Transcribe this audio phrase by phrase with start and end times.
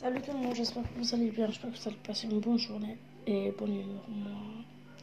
[0.00, 2.40] Salut tout le monde, j'espère que vous allez bien, j'espère que vous allez passer une
[2.40, 4.04] bonne journée et bonne humeur.
[4.08, 4.30] Moi,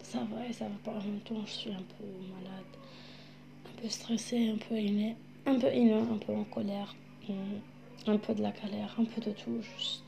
[0.04, 2.64] ça va et ça va pas en même temps, je suis un peu malade,
[3.66, 5.16] un peu stressée, un peu inné,
[5.48, 6.96] un peu inné, un peu en colère,
[7.28, 10.04] hmm, un peu de la galère, un peu de tout, juste.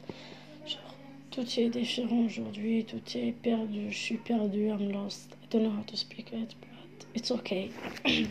[0.68, 0.96] Genre,
[1.32, 5.84] tout est différent aujourd'hui, tout est perdu, je suis perdu, I'm lost, don't know how
[5.84, 6.32] to speak
[7.16, 7.72] it's okay.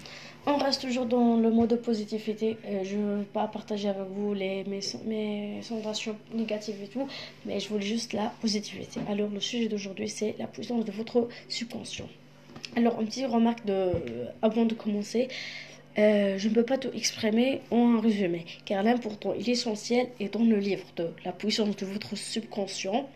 [0.46, 2.58] On reste toujours dans le mode de positivité.
[2.66, 7.08] Euh, je ne veux pas partager avec vous les, mes, mes sensations négatives et tout,
[7.46, 9.00] mais je voulais juste la positivité.
[9.08, 12.08] Alors, le sujet d'aujourd'hui, c'est la puissance de votre subconscient.
[12.76, 13.92] Alors, une petite remarque de,
[14.42, 15.28] avant de commencer.
[15.96, 20.44] Euh, je ne peux pas tout exprimer en résumé, car l'important et l'essentiel est dans
[20.44, 23.08] le livre de La puissance de votre subconscient.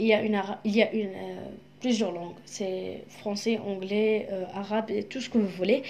[0.00, 1.44] Il y a, une, il y a une, euh,
[1.82, 2.36] plusieurs langues.
[2.46, 5.82] C'est français, anglais, euh, arabe, et tout ce que vous voulez.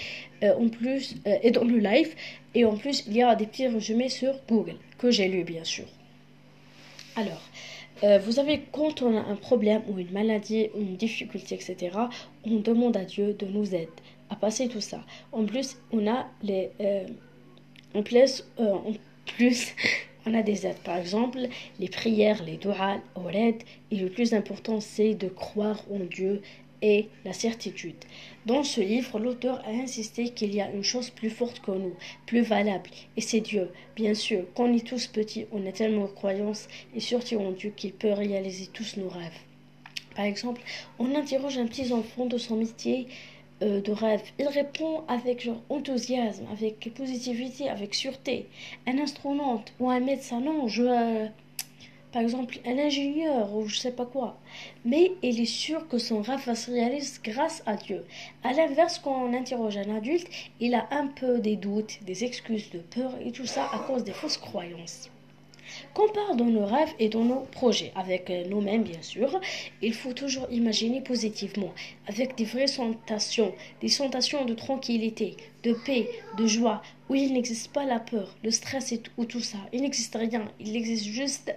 [0.43, 2.15] Euh, en plus, euh, et dans le live.
[2.55, 5.65] Et en plus, il y a des petits résumés sur Google, que j'ai lu bien
[5.65, 5.87] sûr.
[7.15, 7.43] Alors,
[8.25, 11.97] vous savez, quand on a un problème ou une maladie, ou une difficulté, etc.,
[12.45, 13.89] on demande à Dieu de nous aider
[14.29, 15.01] à passer tout ça.
[15.31, 16.71] En plus, on a les...
[17.95, 18.93] en plus, en
[19.27, 19.75] plus
[20.27, 20.79] on a des aides.
[20.85, 21.39] Par exemple,
[21.79, 23.01] les prières, les doigts,
[23.33, 23.63] l'aide.
[23.91, 26.43] Et le plus important, c'est de croire en Dieu
[26.83, 27.95] et la certitude.
[28.45, 31.95] Dans ce livre, l'auteur a insisté qu'il y a une chose plus forte que nous,
[32.27, 33.71] plus valable, et c'est Dieu.
[33.95, 37.53] Bien sûr, quand on est tous petits, on a tellement de croyances et surtout en
[37.53, 39.39] Dieu qu'il peut réaliser tous nos rêves.
[40.17, 40.61] Par exemple,
[40.99, 43.07] on interroge un petit enfant de son métier
[43.63, 44.23] euh, de rêve.
[44.39, 48.49] Il répond avec genre enthousiasme, avec positivité, avec sûreté.
[48.87, 51.27] Un astronaute ou un médecin, non, je, euh,
[52.13, 54.37] par exemple un ingénieur ou je sais pas quoi.
[54.85, 58.05] Mais il est sûr que son rêve va se réaliser grâce à Dieu.
[58.43, 60.29] À l'inverse, quand on interroge un adulte,
[60.61, 64.05] il a un peu des doutes, des excuses de peur et tout ça à cause
[64.05, 65.09] des fausses croyances.
[65.95, 69.41] Qu'on parle dans nos rêves et dans nos projets, avec euh, nous-mêmes bien sûr,
[69.83, 71.73] il faut toujours imaginer positivement,
[72.07, 77.73] avec des vraies sensations, des sensations de tranquillité, de paix, de joie, où il n'existe
[77.73, 79.59] pas la peur, le stress et ou tout ça.
[79.73, 81.55] Il n'existe rien, il existe juste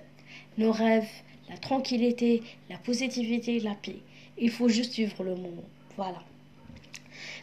[0.57, 1.09] nos rêves,
[1.49, 3.99] la tranquillité, la positivité, la paix.
[4.37, 5.63] Il faut juste vivre le moment.
[5.95, 6.21] Voilà.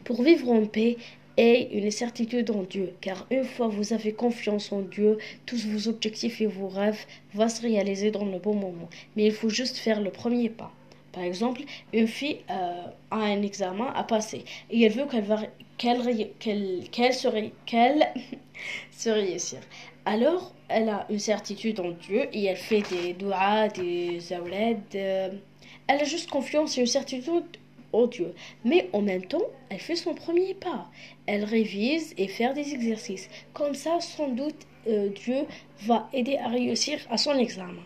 [0.05, 0.97] Pour vivre en paix,
[1.37, 5.89] et une certitude en Dieu, car une fois vous avez confiance en Dieu, tous vos
[5.89, 7.05] objectifs et vos rêves
[7.35, 8.89] vont se réaliser dans le bon moment.
[9.17, 10.73] Mais il faut juste faire le premier pas.
[11.13, 11.63] Par exemple,
[11.93, 15.41] une fille euh, a un examen à passer et elle veut qu'elle va
[15.77, 17.13] qu'elle qu'elle qu'elle
[18.91, 19.59] se réussir.
[20.05, 24.81] Alors, elle a une certitude en Dieu et elle fait des doigts, des awlad.
[24.95, 27.45] Elle a juste confiance et une certitude
[28.07, 28.35] Dieu.
[28.65, 30.91] Mais en même temps, elle fait son premier pas.
[31.27, 33.29] Elle révise et fait des exercices.
[33.53, 35.47] Comme ça, sans doute, euh, Dieu
[35.83, 37.83] va aider à réussir à son examen.